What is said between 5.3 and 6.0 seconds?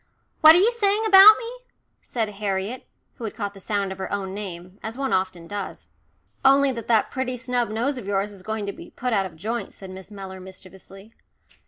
does.